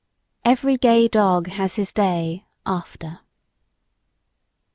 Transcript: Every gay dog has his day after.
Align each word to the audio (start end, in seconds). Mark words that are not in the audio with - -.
Every 0.43 0.77
gay 0.77 1.07
dog 1.07 1.45
has 1.45 1.75
his 1.75 1.91
day 1.91 2.47
after. 2.65 3.19